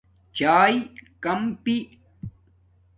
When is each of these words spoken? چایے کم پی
چایے 0.37 0.77
کم 1.23 1.41
پی 1.63 1.75